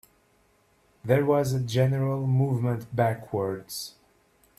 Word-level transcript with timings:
There 1.05 1.23
was 1.23 1.53
a 1.53 1.59
general 1.59 2.25
movement 2.25 2.87
backwards. 2.95 3.93